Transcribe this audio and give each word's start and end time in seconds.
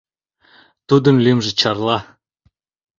Тудын 0.87 1.15
лӱмжӧ 1.23 1.51
Чарла: 1.59 1.97